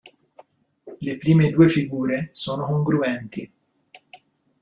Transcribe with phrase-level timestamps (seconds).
[0.99, 3.53] Le prime due figure sono congruenti.